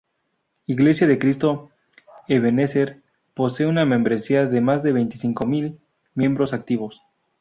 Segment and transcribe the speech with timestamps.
[0.65, 1.69] Iglesia de Cristo
[2.27, 3.03] Ebenezer
[3.35, 5.79] posee una membresía de más de veinticinco mil
[6.15, 7.03] miembros activos.